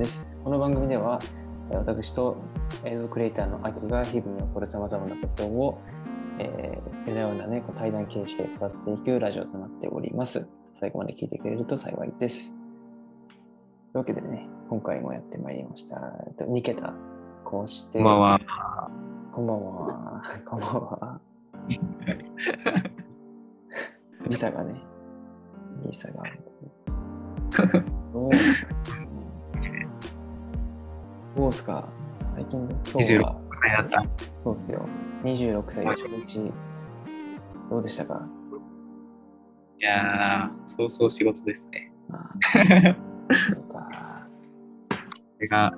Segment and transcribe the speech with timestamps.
[0.00, 0.26] です。
[0.42, 1.18] この番組では、
[1.70, 2.42] えー私と
[2.84, 5.78] 映像クリエイターのアキが日々に起こるさまざまなことを、
[6.38, 6.74] えー、
[7.04, 10.46] このようなね、こう対談形式で語っていくラジオとなっております。
[10.80, 12.48] 最後まで聞いてくれると幸いです。
[12.48, 12.56] とい
[13.94, 16.00] うわけでね、今回もやってまいりました。
[16.26, 16.94] えっと2桁、
[17.44, 18.40] こうして、こんばんは。
[19.32, 20.22] こんばんは。
[20.48, 21.20] こんばんは。
[24.30, 24.80] 時差がね、
[25.84, 26.22] 時差が。
[28.12, 28.30] どう？
[31.36, 31.88] どうすか？
[32.34, 34.02] 最近の今日26は、歳だった。
[34.44, 34.88] そうっすよ。
[35.24, 36.52] 26歳初日、
[37.70, 38.26] どうでしたか？
[39.78, 41.92] いやー、そうそう仕事ですね。
[42.12, 42.58] そ
[43.58, 44.26] うか。
[45.38, 45.72] れが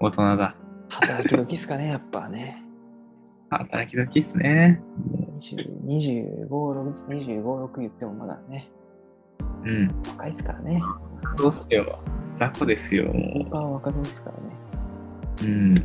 [0.00, 0.54] 大人だ。
[0.88, 2.62] 働き時っすかね、やっぱね。
[3.50, 4.82] 働き時っすね。
[5.38, 8.70] 20 25、6 25、6言ってもまだね、
[9.64, 9.88] うん。
[10.08, 10.80] 若いっすからね。
[11.36, 11.98] そうっすよ。
[12.36, 14.42] 雑魚ですよ、もパー若造っすからね。
[15.46, 15.50] う。
[15.50, 15.74] うん。
[15.74, 15.82] で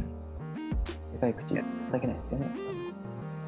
[1.20, 2.48] かい口叩けないですよね。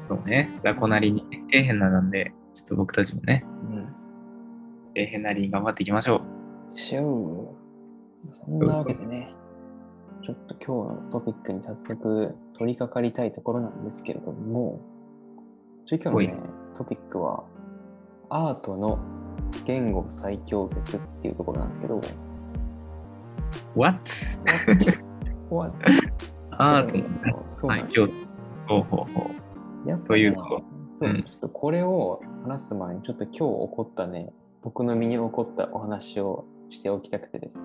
[0.08, 0.52] そうね。
[0.64, 3.86] 雑魚なりに、底辺ななんで、ちょっと僕たちもね、うん。
[4.96, 6.22] 底辺なりに頑張っていきましょ
[6.74, 7.54] しょ
[8.28, 8.34] う。
[8.34, 9.34] そんなわけでね、
[10.22, 14.80] ちょっと今日のトピックに早速取り掛かりたいところなんですけれども、
[15.84, 16.42] 一応今日のね、
[16.76, 17.44] トピックは、
[18.28, 18.98] アートの
[19.64, 22.00] 言語最強説っていうところなんですけど、う。
[23.76, 24.00] What?
[25.50, 25.70] おわ
[26.52, 27.04] アートの
[27.60, 28.08] そうなんですよ。
[28.68, 29.30] ほうほうほ
[29.84, 29.88] う。
[29.88, 30.48] やっぱ、ね、ということ
[31.00, 37.62] そううんちょっとこれを話す前に、ちょっと今日起こったね、僕の身に起こったお話をしておきたくてですね、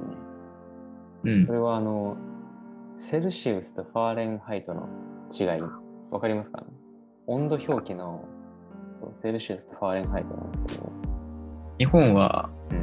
[1.25, 1.53] うんそ。
[1.53, 2.17] れはあの、
[2.97, 4.87] セルシウスとファーレンハイトの
[5.37, 5.61] 違い、
[6.11, 6.61] わかりますか？
[6.61, 6.67] ね
[7.27, 8.23] 温度表記の
[8.93, 10.91] そうセルシウスとファーレンハイトなんですけど、
[11.77, 12.73] 日本は、う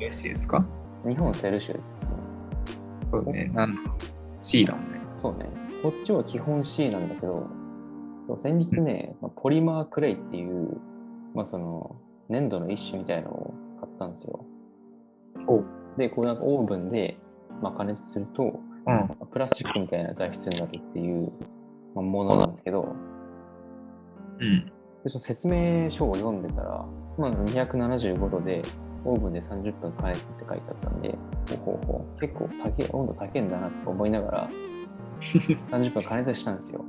[0.00, 0.64] ん、よしですか？
[1.06, 1.96] 日本セルシウス。
[3.10, 3.50] そうね。
[3.52, 3.80] なんだ
[4.40, 5.00] ?C だもんね。
[5.18, 5.46] そうね。
[5.82, 7.46] こっちは基本 C なんだけど、
[8.36, 10.80] 先日ね、まあポリマークレイっていう、
[11.34, 11.96] まあその、
[12.28, 14.44] 粘土の一種みたいのを買ったんですよ。
[15.96, 17.18] で、こうなんかオーブンで、
[17.62, 19.28] まあ、加熱すると、うん。
[19.30, 21.30] プラスチックみたいな材質になるっていう、
[21.94, 22.94] まあ、ものなんですけど、
[24.38, 24.72] うん。
[25.04, 26.86] でその説明書を読んでたら、
[27.18, 28.62] まあ、275度で
[29.04, 31.16] オーブンで30分加熱って書いてあったんで、
[31.64, 34.50] ほうほうほう結構高い温度高いんだなとか思いながら
[35.20, 36.84] 30分加熱したんですよ。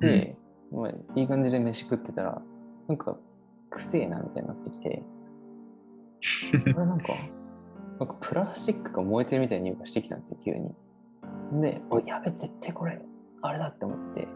[0.00, 0.36] で、
[0.72, 2.42] まあ、いい感じで飯食ってたら、
[2.88, 3.16] なんか、
[3.70, 5.02] くせえなみたいになってきて、
[6.74, 7.14] これなんか、
[7.98, 10.74] なんかプラスチックが燃えてるみたいな匂いがしてきたんですよ、急に。
[11.62, 13.00] で、おやべ、絶対これ、
[13.42, 14.28] あれだって思って、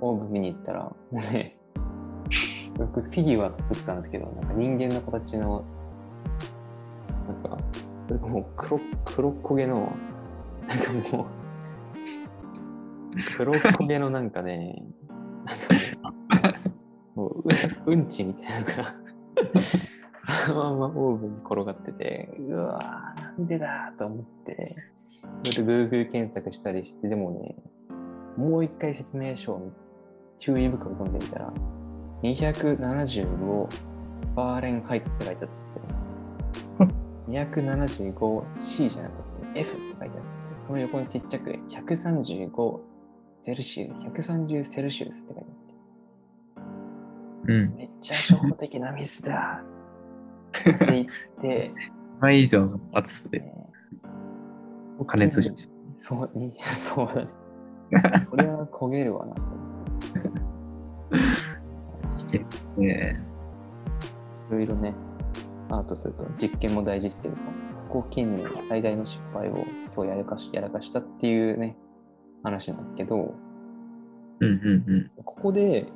[0.00, 1.56] オーブン見に行ったら、もうね、
[2.76, 5.64] 僕フィギュア作ったんですけど、なんか人間の形の、
[7.26, 7.58] なんか、
[8.08, 9.92] それがもう黒黒焦げの、
[10.68, 11.26] なんかもう、
[13.36, 14.82] 黒焦げのなんかね、
[15.44, 15.82] なん
[16.40, 16.60] かね
[17.14, 17.44] もう
[17.86, 18.94] ううんちみたいなのが、
[20.46, 24.74] そのままオーブンに転がってて、うわー、なんでだと思って、
[25.44, 27.56] それで Google 検索したりして、でもね、
[28.36, 29.72] もう一回説明書を
[30.38, 31.52] 注意深く読んでみたら、
[32.22, 35.86] 275ファーレンハイトって書いてあったんですけど、
[37.28, 39.22] 275C じゃなく
[39.54, 40.20] て F って書いてあって、
[40.66, 42.80] その横にちっちゃく135
[43.42, 45.46] セルシウス、130セルシウスって書いて
[46.56, 47.76] あって、うん。
[47.76, 49.62] めっちゃ初歩的なミスだ
[50.58, 51.06] って言っ
[51.42, 51.72] て、
[52.20, 53.52] 倍以上の厚さでね
[55.06, 55.52] 加熱し
[55.98, 56.52] そう、に
[56.94, 57.28] そうだね。
[58.30, 59.98] これは焦げるわなと思っ
[61.10, 61.18] て。
[62.16, 63.20] 危険ですね。
[64.48, 64.94] いろいろね、
[65.70, 67.42] アートすると実験も大事ですけども、
[67.88, 69.64] ここ近年最大の失敗を
[69.94, 71.76] 今日やらかしやらかしたっていうね、
[72.42, 73.34] 話なんですけど、
[74.40, 75.10] うんうんうん。
[75.24, 75.86] ここで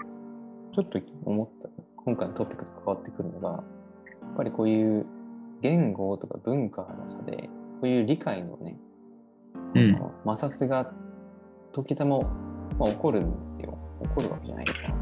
[0.75, 5.06] ちょっと思った、今回のトピックと関わってくるのが、やっぱりこういう
[5.62, 7.50] 言語とか文化の差で、こ
[7.82, 8.78] ういう理解のね、
[9.75, 9.93] うん
[10.25, 10.93] 摩擦が
[11.73, 13.78] 時たま、まあ、起こるんですよ。
[14.02, 14.94] 起こるわけじゃないですか。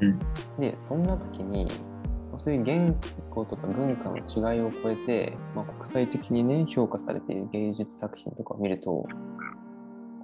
[0.00, 0.18] うん
[0.58, 1.89] で、そんな時に、まあ
[2.40, 2.96] そういう言
[3.28, 9.06] 語とか文化の違いを超えて、まあ、国際的にね、評価されている芸術作品とかを見ると、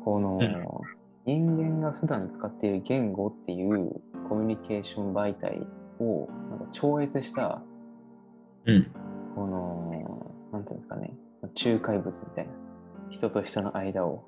[0.02, 0.96] この、うん
[1.26, 5.66] 人間が普段使っている言語っていうコミュニケーション媒体
[5.98, 7.60] をなんか超越した、
[8.64, 8.86] うん。
[9.34, 12.52] この、なんていうんですかね、仲介物みたいな、
[13.10, 14.24] 人と人の間を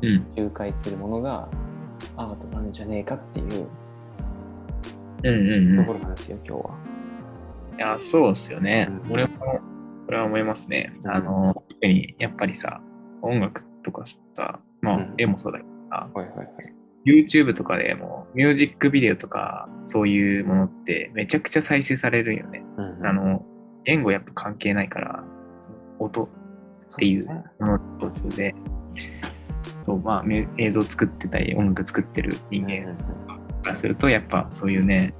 [0.00, 0.26] うん。
[0.34, 1.50] 仲介するものが
[2.16, 3.68] アートなんじゃねえかっていう
[5.24, 5.84] うんうんうん。
[5.84, 6.78] ところなんですよ、今日は。
[7.76, 8.88] いや、そうっすよね。
[9.04, 9.38] うん俺も
[10.06, 10.92] これは思いますね。
[11.02, 12.80] うんあの、特にやっぱりさ、
[13.22, 14.04] 音楽とか
[14.36, 16.48] さ、まあ、うん絵もそうだけどさ、はいはいはい。
[17.06, 22.64] YouTube とかでもミュージックビデオとかそういうものってめちゃくちゃ再生されるよね。
[22.76, 23.44] うんうんあの、
[23.84, 25.24] 言語やっぱ関係ないから、
[25.98, 26.28] 音っ
[26.98, 27.26] ていう
[27.60, 27.78] もの
[28.10, 28.54] とで、
[29.80, 30.24] そう、まあ、
[30.58, 32.96] 映像作ってたり、音楽作ってる人間
[33.64, 35.14] からすると、やっぱそういうね、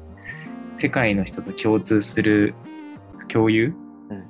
[0.76, 2.54] 世界の人と共通する
[3.28, 3.74] 共有
[4.10, 4.20] うん。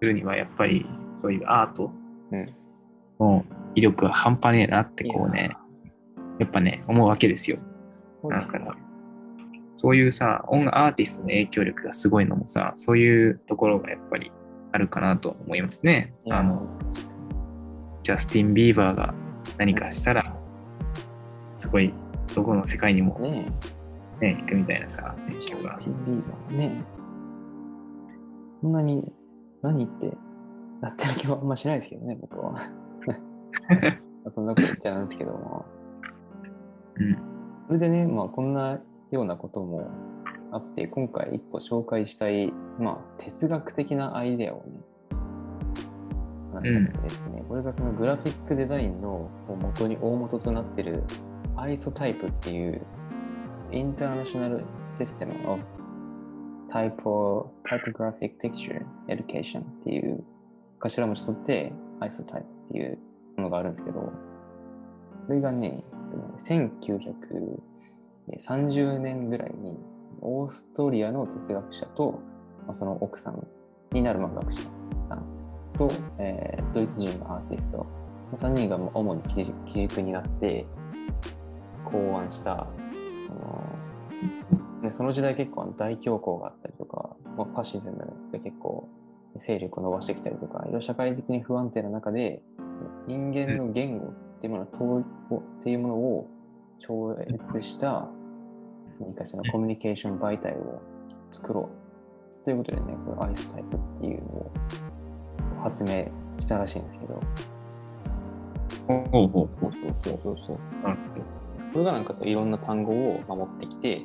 [0.00, 0.86] するには、やっぱり
[1.16, 1.90] そういうアート
[2.30, 2.46] うん。
[3.18, 5.56] の威力は半端ねえなって、こうね、
[6.38, 7.58] やっぱね、思うわけですよ。
[8.28, 8.76] だから、
[9.74, 14.32] そういうさ、音楽アーティストの影響力がすごいのもさ、そういうところがやっぱり
[14.72, 16.14] あるかなと思いますね。
[16.30, 16.66] あの、
[18.02, 19.14] ジャスティン・ビーバーが
[19.56, 20.36] 何かしたら、
[21.52, 21.92] すごい、
[22.34, 23.50] どこの世界にもね
[24.20, 25.76] ね、行くみたいなさ、え、影響が。
[25.78, 25.94] TV
[26.50, 26.84] がね、
[28.60, 29.12] こんなに
[29.62, 30.06] 何って
[30.82, 32.70] やってる気はあんましないですけどね、僕は。
[34.30, 35.64] そんなこと言っちゃなんですけども。
[36.96, 37.18] うん。
[37.68, 39.88] それでね、まあ、こんなようなことも
[40.50, 44.80] あって、今回一個紹介したい、まあ、哲学的なアイデアをね、
[46.52, 51.04] 話したくてですね、これがそのグラフィックデザインの元に大元となってる
[51.58, 52.80] ISO タイプっていう
[53.72, 54.64] インターナショナル
[54.98, 55.60] システム of
[56.70, 60.24] Typo Typographic Picture Education っていう
[60.80, 62.98] 頭文字取って ISO タイプっていう
[63.36, 64.12] ものがあるんですけど、こ
[65.30, 65.82] れがね、
[66.38, 69.76] 1930年ぐらいに
[70.20, 72.20] オーストリアの哲学者と、
[72.66, 73.46] まあ、その奥さん
[73.92, 74.60] になるまあ学者
[75.08, 75.24] さん
[75.76, 75.88] と、
[76.18, 77.86] えードイツ人のアーティスト、
[78.36, 79.46] 3人が主に基
[79.88, 80.66] 軸になって
[81.90, 82.66] 考案した、あ
[83.30, 88.88] のでその時代結構大恐慌があったりとか、まあ、ファシズムが結構
[89.36, 92.42] 勢力を伸ばしてきたりとか、いろいろ社会的に不安定な中で、
[93.06, 96.30] 人間の言語っていうものっていうものを
[96.78, 98.08] 超越した
[99.00, 100.80] 何かしらのコミュニケーション媒体を
[101.30, 101.68] 作ろ
[102.42, 104.52] うということでね、これアイスタイプっていうのを
[105.62, 106.06] 発明
[106.38, 107.20] したらしいんですけど、
[108.86, 109.48] ほうほうほう。
[109.62, 110.56] そうそうそうそう。
[110.82, 111.20] なるこ
[111.78, 114.02] れがなんかそういろんな単語を守ってきて、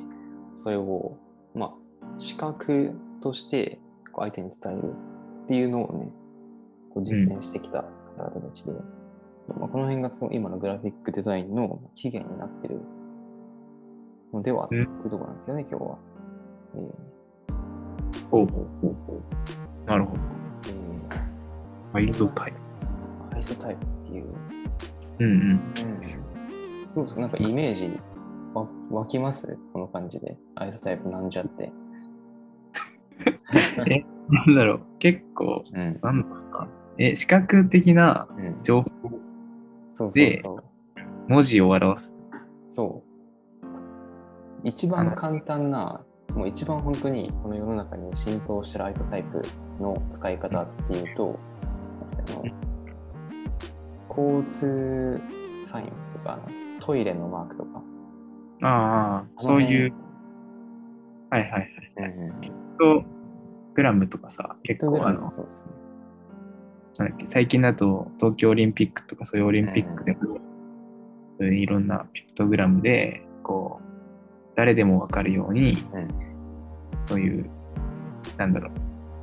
[0.52, 1.16] それを、
[1.54, 2.92] まあ、視覚
[3.22, 3.80] として
[4.12, 4.92] こう相手に伝える
[5.44, 6.12] っていうのをね、
[6.92, 7.82] こう実践してきた
[8.16, 8.72] 方々たちで、
[9.58, 12.80] まあ、この辺がその今のグラフィックデザインの起源になってる
[14.32, 15.98] のではっていうところなんですよね、今日は。
[16.76, 17.14] え
[18.30, 19.22] ほうほうほうほ
[19.84, 19.86] う。
[19.86, 20.22] なるほど。
[20.22, 20.74] ーえ
[21.92, 22.58] ワイルドタイプ。
[23.34, 24.24] ーアイソタイプっていう、
[25.20, 25.40] うんうん。
[25.40, 26.23] うん、
[26.94, 27.90] どうですかなんかイメージ
[28.54, 29.58] わ湧きます？
[29.72, 30.36] この感じで。
[30.54, 31.72] アイソタイプなんじゃって。
[33.90, 34.80] え、なんだろう。
[34.98, 35.98] 結構、うん。
[36.02, 36.68] なんだろうな。
[36.98, 38.88] え、視覚的なうん、情報、
[39.90, 40.64] そうそうでそう。
[41.28, 42.14] 文字を表す。
[42.68, 44.68] そう。
[44.68, 46.04] 一番簡単な、
[46.34, 49.42] もう一番本当にこの世の中に浸透してるアイソタイプ
[49.80, 51.38] の使い方っていうと、
[52.00, 52.44] あの
[54.08, 55.20] 交通
[55.64, 56.38] サインとか、
[56.84, 57.82] トイレのマークとか。
[58.62, 59.94] ああ、そういう、。
[61.30, 61.70] はいはいはい。
[61.96, 62.40] うんうん。
[62.40, 63.04] ピクト
[63.74, 65.72] グラムとかさ、結構あの、そうですね。
[66.98, 70.38] なんだっけ、最近だと東京オリンピックとかそういうオリンピックでも、
[71.40, 73.84] いろんなピクトグラムで、こう、
[74.54, 76.08] 誰でもわかるように、うん
[77.06, 77.50] そういう、
[78.38, 78.72] なんだろう、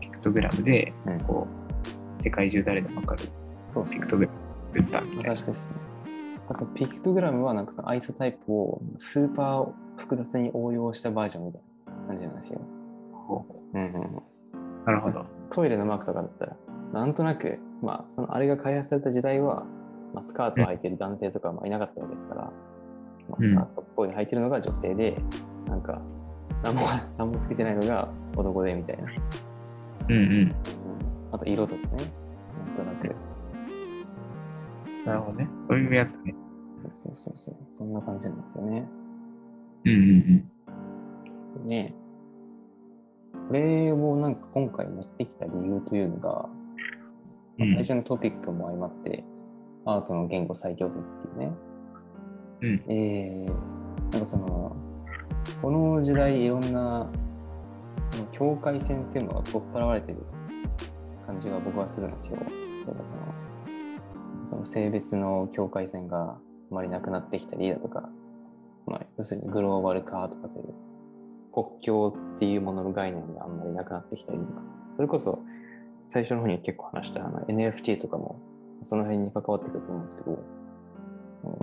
[0.01, 1.47] ピクトグラムで、うんこ
[2.19, 3.23] う、世界中誰でもわかる
[3.69, 4.07] そうピク。
[4.07, 4.37] トグラム
[4.73, 5.35] 作ったみたいな。
[5.35, 5.90] ですね。
[6.51, 12.59] あと、ピクトグラムはなんかそのアイソタイプをスーパー複雑に応用したバージョンみたいな感じなんですよ。
[13.13, 14.01] ほうほうんうんうん。
[14.01, 14.23] う
[14.85, 15.25] なるほど。
[15.49, 16.57] トイレのマークとかだったら、
[16.91, 19.65] なんとなく、まあ、そのあれが開発された時代は、
[20.13, 25.17] まあ、スカートを履いてる男性とかもいなかったわけですから、まあ、うんスカートっぽいの履いてるのが女性で、
[25.67, 26.01] なんか、
[26.63, 26.81] 何も
[27.17, 29.05] 何もつけてないのが男でみたいな。
[30.09, 30.21] うんうん。
[30.21, 30.55] うん
[31.31, 31.87] あと、色とかね、
[32.67, 33.15] なんとなく。
[35.05, 35.47] なるほどね。
[35.69, 36.35] そういうやつね。
[37.03, 38.87] そうそうそう、そんな感じなんですよね。
[39.85, 40.51] うんうん
[41.65, 41.95] でね、
[43.47, 46.49] これをなんか今回持ってきた理由というのが、まあ
[47.59, 49.23] うん最初のトピックも相まって、
[49.85, 51.51] アートの言語最強説っていうね、
[52.61, 52.83] うん。
[52.87, 54.75] えー、なんかその、
[55.61, 57.09] この時代いろんな、
[58.31, 60.17] 境界線っていうのが取っ払われてる
[61.25, 62.37] 感じが僕はするんですよ。
[62.37, 66.37] 例えばその、その性別の境界線が
[66.71, 68.09] あまりなくなってきたりだとか、
[68.87, 70.73] まあ、要するにグローバル化とかそういう
[71.53, 74.61] 国境っていうものの概念があんまりなくなってきたりとか、
[74.95, 75.43] それこそ
[76.07, 78.39] 最初の方に結構話したあの NFT とかも
[78.83, 80.43] その辺に関わってくると思うんですけど、こ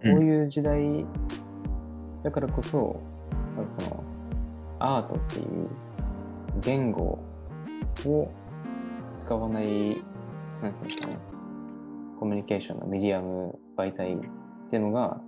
[0.05, 1.07] ういう時代
[2.23, 3.01] だからこそ、
[3.79, 4.05] その
[4.79, 5.69] アートっていう
[6.61, 7.19] 言語
[8.07, 8.31] を
[9.19, 9.65] 使わない、
[10.63, 11.19] なんていうんですかね、
[12.21, 14.17] コミュニケーションのメディアム媒体
[14.69, 15.21] っていうのが、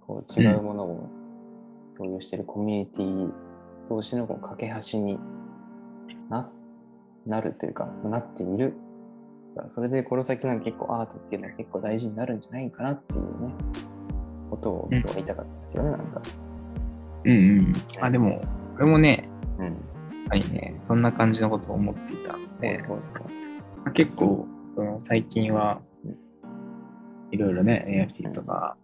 [0.00, 1.08] こう違うものを
[1.96, 3.32] 共有しているコミュニティ
[3.88, 5.18] 同士のこう架け橋に
[6.28, 6.50] な
[7.26, 8.74] なるというか、なっている。
[9.68, 13.54] それでこの先なんか結構アートっていうのは結構大事になるんじゃないかなっていうね、
[14.50, 16.22] ことを今日は言いたかったですよね、なんか。
[17.24, 17.72] うんうん。
[18.00, 18.42] あ、でも、
[18.76, 19.76] 俺もね、うん。
[20.30, 22.82] はいね、そんな感じのことを思っていたんですね。
[22.88, 23.04] ほいま
[23.84, 25.91] あ結構、その最近はうん、
[27.32, 28.76] いろいろね、NFT とか、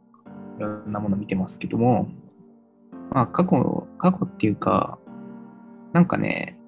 [0.59, 2.09] いろんなもの見てますけども、
[3.11, 4.99] まあ、過去、過去っていうか、
[5.93, 6.59] なんかね、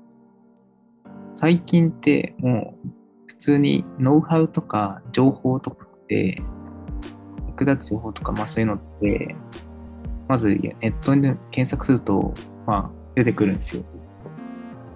[1.34, 2.88] 最近ってもう、
[3.26, 6.42] 普通にノウハウとか情報とかって、
[7.48, 9.34] 役立つ情報とか、まあそういうのって、
[10.28, 12.34] まずネットで検索すると、
[12.66, 13.84] まあ出てくるんですよ。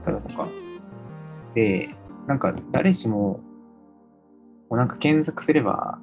[0.05, 0.49] ただとか。
[1.55, 1.89] で、
[2.27, 3.41] なんか誰しも、
[4.69, 5.99] もうなんか検索すれば、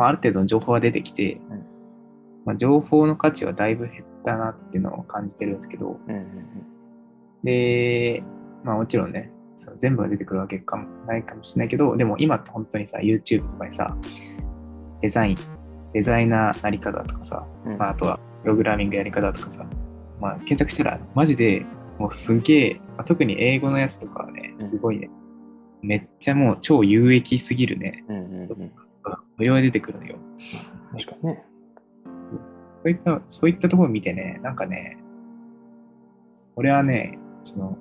[0.00, 1.66] まあ、ある程度の情報が出てきて、うん
[2.46, 6.26] まあ、情報の価値はだいぶ減ったなっていうのを感じてるんですけど、うんうん
[7.42, 8.22] で、
[8.64, 13.96] まあもちろんね、その全部が出てくるわけかもないかもしれないけど、でも今って本当にさ、YouTube とかにさ、
[15.00, 15.36] デザイン、
[15.94, 17.78] デザイナーなり方とかさ、うん。
[17.78, 19.64] まあ、あとはプログラミングやり方とかさ、
[20.20, 21.64] まあ、検索したらマジで
[21.98, 25.10] もうすげえ、まあ特に英語のやつとかはね、すごいね、
[25.82, 28.72] めっちゃもう超有益すぎるね、うんうんうん。
[29.40, 30.16] 無料で出てくるのよ。
[30.92, 31.44] 確かにね。
[32.82, 34.98] そういった、そういったところを見てね、なんかね、
[36.56, 37.78] 俺はね、その、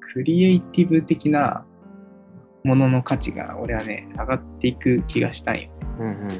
[0.00, 1.64] クリエイティブ的な
[2.64, 5.70] ものの価値が、俺はね、上がっていく気がしたんよ。
[5.98, 6.30] うんうんうんうん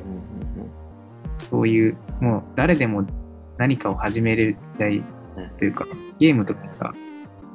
[1.38, 3.06] そういう、もう誰でも
[3.58, 5.04] 何かを始めれる時代
[5.58, 5.86] というか、
[6.18, 6.92] ゲームとかもさ、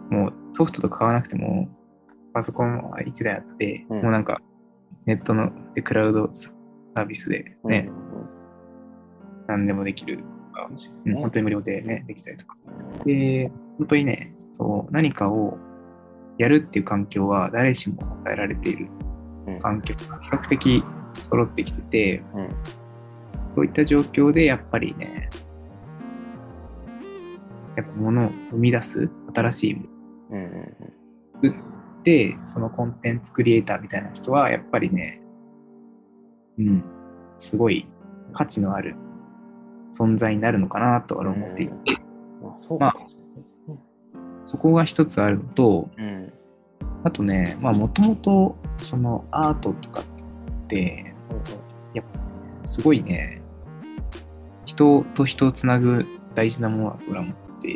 [0.10, 1.68] もうソフトとか買わなくても、
[2.34, 4.40] パソコンは1台あって、うんもうなんか、
[5.06, 7.72] ネットのでクラウドサービスでうん。
[7.72, 8.42] ね、うんうん
[9.48, 10.70] 何でもできるとか、
[11.06, 12.56] うん、本当に無料でね、できたりとか。
[13.04, 15.58] で、本当にね、そう、何かを
[16.38, 18.88] やるっていう環境は誰しも与えられている
[19.48, 20.84] うん環境が比較的
[21.30, 22.50] 揃ってきてて、うん
[23.54, 25.30] そういった状況でやっぱりね、
[27.76, 29.84] やっぱ物を生み出す新しいも
[30.30, 30.76] うんうん
[31.36, 31.54] ので、
[32.46, 35.22] そのコンテンツクリエイターみたいな人はやっぱりね、
[36.58, 36.84] うん、
[37.40, 37.88] すごい
[38.34, 38.96] 価値のある
[39.94, 41.74] 存在になるのかなと俺は思っていて、
[42.70, 42.78] うん。
[42.80, 42.96] まあ、
[44.46, 46.34] そこが一つあるのと、うん。
[47.04, 51.14] あとね、まあもともとそのアートとかって、
[52.64, 53.42] すごいね、
[54.66, 56.06] 人と人をつなぐ
[56.36, 57.68] 大事なものだと俺は思って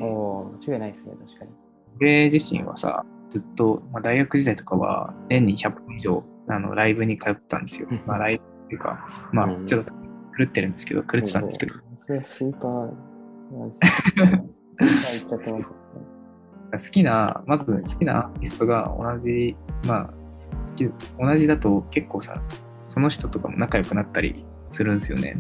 [0.58, 1.52] て、間違いないですね、確かに。
[2.00, 3.06] 俺自身はさ、
[3.36, 8.02] ずっと、まあ、大学時代とかは年に100本以上あのライブに通ってたんですようん。
[8.06, 9.92] まあライブっていうか、まあうんちょっと
[10.38, 12.92] 狂ってるんですけど、狂ってたんですけど、それはスーパー、
[13.72, 15.66] スーパー言っちゃってますね。
[16.72, 19.56] 好きな、まず好きなアーティストが同じ、
[19.88, 20.86] まあ、好き、
[21.20, 22.42] 同じだと結構さ、
[22.88, 25.38] その人とかも仲良くなったりするんですよね。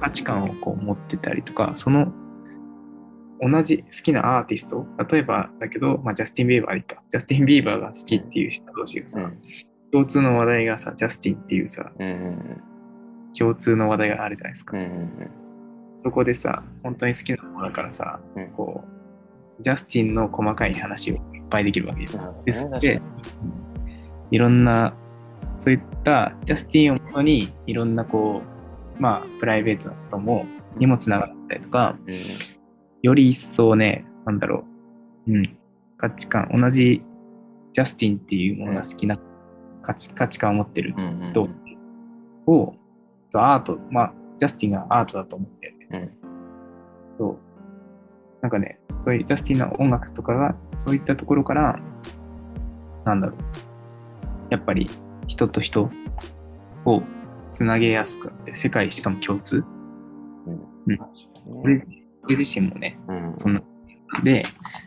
[0.00, 2.12] 価値観をこう持ってたりとか、その
[3.40, 9.38] 同じ好きなアーティスト、例えばだけど、まあ、ジャスティン・ビーバーでいいか、ジャスティン・ビーバーが好きっていう人同士がさ、うん。
[9.90, 12.62] 共通の話題がさ、ジャスティンっていうさ、うんうん
[13.38, 14.76] 共通の話題があるじゃないですか。
[14.76, 15.30] うん。
[15.96, 18.48] そこでさ、本当に好きなものだからさ、うん。
[18.48, 23.00] こう、ジャスティンの細かい話をいっぱいできるわけですですので
[24.30, 24.92] いろんな、
[25.58, 28.42] そういったジャスティンをもとに、いろんなこ
[28.98, 32.57] う、まあ、プライベートなことも、にもつながったりとか、うん
[33.02, 34.64] より一層ね、なんだろ
[35.26, 35.58] う、うん、
[35.96, 37.02] 価値観、同じ
[37.72, 39.18] ジャスティンっていうものが好きな
[39.82, 41.30] 価値価値観を持ってるうんうんうん。
[41.30, 41.48] 人
[42.46, 42.74] を、
[43.34, 46.10] アート、まあ、ジャスティンがアートだと思って、うん。
[47.18, 47.38] そう、
[48.42, 51.78] なんかね、そういうジャスティンの音楽とかが、そういったところから、
[53.04, 53.38] なんだろう、
[54.50, 54.88] やっぱり
[55.26, 55.90] 人と人
[56.84, 57.02] を
[57.50, 59.64] つなげやすくなって、世界しかも共通。
[60.86, 60.98] うん。
[60.98, 61.14] 確か
[61.46, 61.60] にね。
[61.64, 61.86] 俺
[62.28, 63.62] 俺自身もね、うんそんな。
[64.22, 64.42] で、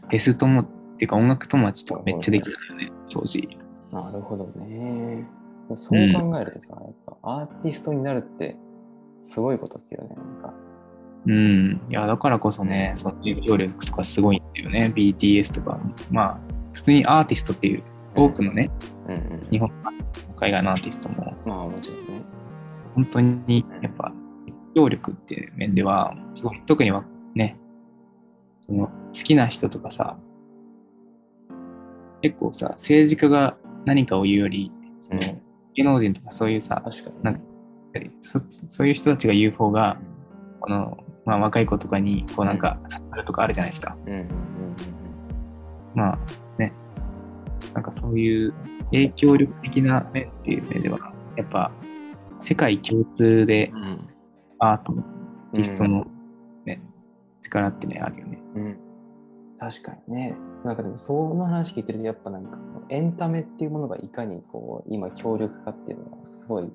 [0.10, 0.66] フェス友っ
[0.98, 3.58] ていうか音楽友達とかめっちゃできたよね、当時。
[3.92, 5.26] なるほどね。
[5.76, 8.56] そう考えるとさ、やっぱアーティストになるって
[9.22, 10.16] すごいことですよね。
[10.16, 10.54] なんか
[11.28, 11.82] うん。
[11.90, 14.92] いや、だからこそね、その影響力とかすごいんだよね。
[14.96, 15.80] BTS とか。
[16.10, 16.40] まあ、
[16.74, 17.84] 普通にアーティストっていう
[18.16, 18.72] 多くのね、
[19.08, 19.48] うんうん。
[19.52, 19.72] 日本
[20.38, 22.24] 海外のアーティストもまあもちろんね。
[22.96, 24.12] 本当にやっぱ
[24.46, 27.04] 影響力っていう面ではすごい特には
[27.36, 27.58] ね。
[28.66, 30.18] その好きな人とかさ
[32.22, 35.42] 結構さ政治家が何かを言うよりそのうん。
[35.74, 37.42] 芸能人とかそういうさ確かに、なんか
[38.20, 39.98] そそういう人たちが言う方が
[40.60, 43.96] この、まあ、若い子とかにこうなんか刺さるとかあるじゃないですか。
[44.06, 44.28] うんうんうん
[45.96, 46.20] まあ
[46.58, 46.74] ね。
[47.74, 48.54] なんかそういう
[48.92, 51.72] 影響力的な面っていう面ではやっぱ
[52.40, 53.82] 世界共通でうん。
[53.82, 54.10] うん。
[54.60, 55.04] アートの
[55.54, 56.21] アーティストの、ね
[57.42, 58.42] 力ってねあるよね。
[58.56, 58.80] うん。
[59.60, 60.36] 確かにね。
[60.64, 62.58] なんかでもその話聞いてるとやっぱなんか
[62.90, 66.72] エンタメっていうものがいかにこう今強力かっていうのがすごい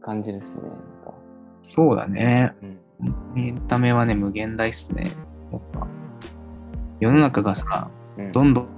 [0.00, 0.62] 感じるっすね。
[0.62, 0.70] なん
[1.04, 1.14] か。
[1.68, 2.54] そうだね。
[2.62, 2.66] う
[3.36, 3.38] ん。
[3.38, 5.04] エンタメはね無限大っすね。
[5.52, 5.86] やっぱ
[7.00, 8.68] 世の中がさうんどんどん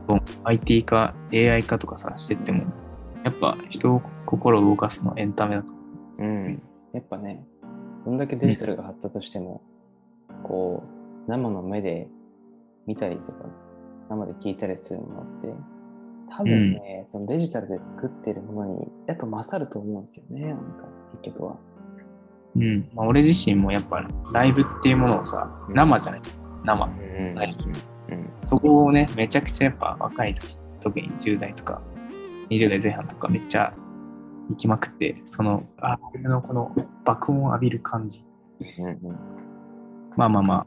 [0.44, 2.64] IT 化 AI 化とかさしてっても
[3.24, 5.86] やっぱ人を心を動かすのはエンタメだと思
[6.18, 6.62] うん。
[6.92, 7.44] やっぱね、
[8.04, 9.62] どんだけデジタルが発達しても、
[10.42, 10.95] こう、
[11.28, 12.08] 生の目で
[12.86, 13.46] 見たりとか、
[14.08, 15.48] 生で聞いたりするものって、
[16.30, 20.62] 多分ね、そのデジタルで作ってるものに、やっぱ勝ると思うんですよね、なんか、
[21.22, 21.56] 結局は。
[22.56, 22.88] うん。
[22.94, 26.20] まあ、俺自身もやっぱライブっていうものをさ、生じゃない
[26.64, 26.86] 生。
[26.86, 27.56] うんはい
[28.08, 28.30] うん。
[28.44, 31.80] そこをね、めちゃくちゃやっぱ若い時、特に10代とか
[32.50, 33.74] 20代前半とかめっちゃ
[34.50, 36.72] 行きまくって、その、あ、のこの
[37.04, 38.24] 爆音を浴びる感じ。
[38.78, 39.00] うんうん。
[40.16, 40.66] まあまあまあ、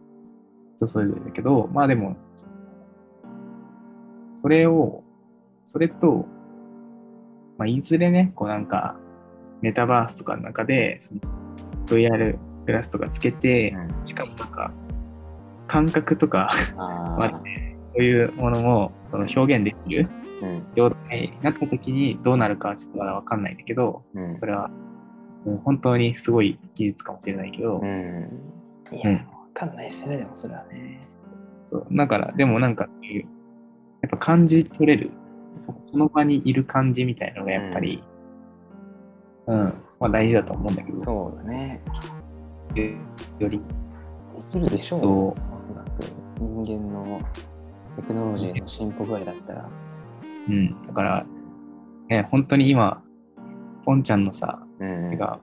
[0.80, 2.16] 人それぞれだけど、まあでも、
[4.42, 5.04] それを、
[5.66, 6.26] それと、
[7.58, 8.96] まあ、いずれね、こうなんか、
[9.62, 11.22] メタバースとかの中で、その
[11.88, 14.72] VR グラスとかつけて、しかもなんか、
[15.68, 16.50] 感覚とか、
[17.94, 20.10] そういうものもその表現できる
[20.42, 20.66] うん。
[20.76, 24.40] 状態になった時にどうなるかはちょっとまだわかんないんだけど、うん。
[24.40, 24.70] これは
[25.64, 28.30] 本当にすごい技術かもしれないけど、うん。
[28.92, 29.20] いや、わ
[29.60, 31.02] かんないですね、でもそれはね。
[31.66, 32.88] そうだから、でもなんか
[34.02, 35.12] やっぱ感じ取れる、
[35.58, 38.04] そその場にいる感じみたいなのがやっぱり、
[39.48, 41.82] うん、まあ大事だと思うんだけど、そうだね。
[43.40, 45.90] より、できるでしょう、そうおそらく。
[46.40, 47.20] 人間の
[47.98, 49.70] テクノロジーの進歩具合だったら。
[50.48, 51.26] うん、だから、
[52.08, 53.04] ね、本当に今、
[53.86, 55.42] ポンちゃんのさ、うんてか、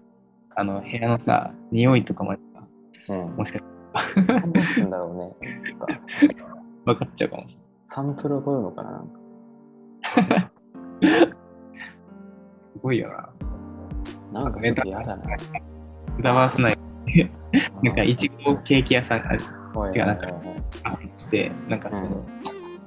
[0.54, 2.36] あの、部屋のさ、匂いとかも
[3.08, 3.36] うん。
[3.36, 3.64] もしかし
[4.26, 5.50] たらどうすんだろうね。
[6.84, 7.66] 分かっちゃうかもしれない。
[7.90, 10.50] サンプルを取るのかななんか
[12.74, 13.08] すごいよ
[14.32, 14.42] な。
[14.42, 15.24] なんかちょっと嫌だな。
[15.24, 16.78] メタバース内、
[17.82, 19.38] なんかいちごケーキ屋さんが違
[20.02, 20.28] うなんか
[21.16, 22.24] して、なんかその、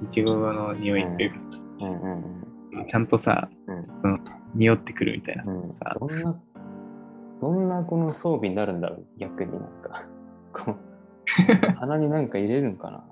[0.02, 1.46] いちごの匂いっていうかさ、
[1.80, 6.40] うんうんちゃんとさ、うん匂ってくるみたいなどんな、
[7.40, 10.06] どんなこの装備になるんだろう逆になんか。
[11.76, 13.04] 鼻になんか入れるんかな？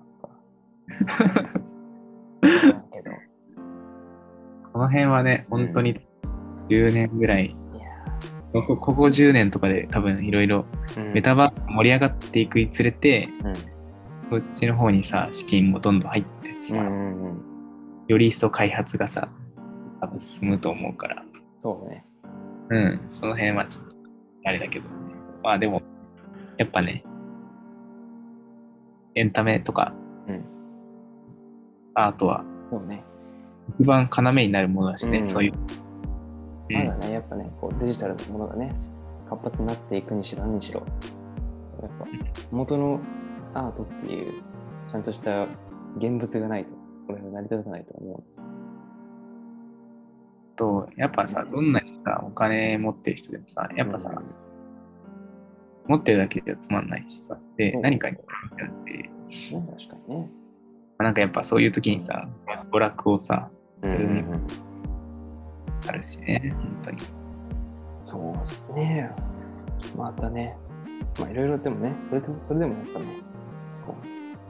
[4.72, 6.00] この辺はね、本当に
[6.68, 7.56] 10年ぐらい、いや
[8.52, 10.66] ここここ10年とかで多分いろいろ
[11.12, 13.54] メタバース盛り上がっていくにつれて、うん。
[14.30, 17.42] こっちの方にさ、資金もどんどん入ってさ、うんうんうん。
[18.08, 19.34] より一層開発がさ、
[20.02, 21.24] 多分進むと思うから、
[21.62, 22.04] そうね。
[22.70, 23.96] うん、その辺はちょっと、
[24.44, 24.84] あれだけど、
[25.42, 25.80] まあでも、
[26.58, 27.04] やっぱね、
[29.18, 29.92] エンタメとか
[30.28, 30.44] うん。
[31.94, 33.02] アートはそうね。
[33.80, 35.52] 一番要になるものだしね、うんそういう。
[36.70, 38.74] まだね、やっぱね、こうデジタルのものがね、
[39.28, 40.86] 活発になっていくにしろ何にしろ、
[41.82, 42.06] やっぱ
[42.50, 43.00] 元の
[43.54, 44.42] アートっていう、
[44.90, 45.44] ちゃんとした
[45.96, 46.70] 現物がないと、
[47.06, 48.22] これは成り立たないと思
[50.56, 53.78] と、やっぱさ、どんなにさ、お金持ってる人でもさ、う。
[53.78, 54.47] やっぱさ、うん
[55.88, 59.10] 持ってるだけじゃつまんないしさ、で、うん何かに使ってなって、ね、
[59.50, 60.30] 確かにね。
[60.98, 62.28] なんかやっぱそういう時にさ、
[62.70, 63.50] 娯楽をさ、
[63.84, 64.24] するに
[65.88, 66.98] あるしね、本当に。
[68.04, 69.10] そうですね。
[69.96, 70.56] またね、
[71.20, 73.06] まあいろいろでもね、それでもそれでもやっぱね、
[73.86, 73.94] こ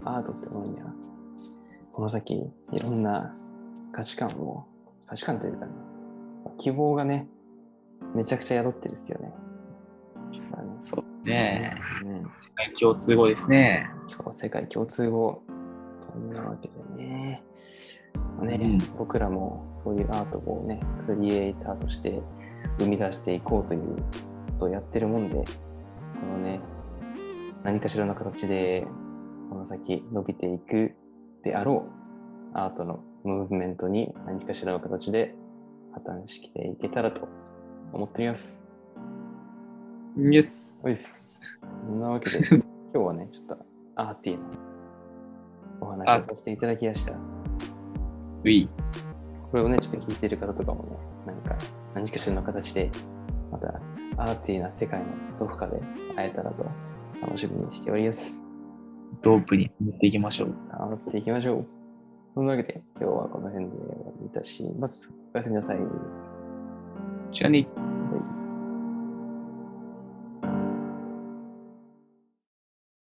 [0.04, 0.92] うアートってものには、
[1.92, 3.30] この先いろんな
[3.92, 4.66] 価値観を、
[5.06, 5.72] 価値観というかね、
[6.56, 7.28] 希望がね、
[8.14, 9.32] めちゃくちゃ宿ってるですよね。
[10.80, 11.74] そうね。
[12.04, 13.90] うん、世界共通語ですね。
[14.08, 15.42] 今日世界共通語
[16.12, 17.42] というわけでね,、
[18.36, 22.22] まあねうん僕らもそういうアートをねクリエイターとして
[22.78, 24.02] 生み出していこうというこ
[24.60, 25.44] とをやってるもんでこ
[26.26, 26.60] のね
[27.62, 28.86] 何かしらの形で
[29.50, 30.94] この先伸びていく
[31.44, 31.86] であろ
[32.54, 35.34] うアートのムーブメントに何かしらの形で
[35.92, 37.28] 破綻していけたらと
[37.92, 38.67] 思っております。
[40.20, 41.40] イエスおいっす
[41.86, 43.56] そんなわけで、 今日はね、ちょっと
[43.94, 44.44] アーティーな
[45.80, 47.12] お話をさせていただきました。
[47.12, 48.68] ウィ
[49.50, 51.56] これをね、ちょっと聞いてる方とかもね、何か、
[51.94, 52.90] 何かしらの形で、
[53.52, 53.80] また
[54.16, 55.06] アーティーな世界の
[55.38, 55.80] どこかで
[56.16, 56.66] 会えたらと
[57.22, 58.40] 楽しみにしております。
[59.22, 60.54] ドープに持っていきましょう。
[60.68, 61.66] 頑張っていきましょう。
[62.34, 65.12] そんなわけで、今日はこの辺で終わりいたします。
[65.32, 65.78] おやすみなさい。
[67.30, 67.68] じゃあね。